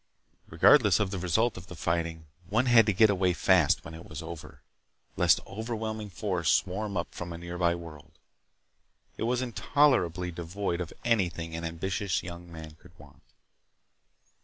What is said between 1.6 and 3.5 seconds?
the fighting, one had to get away